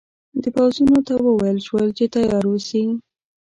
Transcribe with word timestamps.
د 0.41 0.43
پوځونو 0.55 0.97
ته 1.07 1.13
وویل 1.25 1.59
شول 1.67 1.87
چې 1.97 2.05
تیار 2.13 2.43
اوسي. 2.49 2.83